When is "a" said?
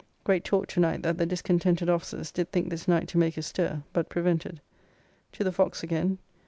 3.37-3.43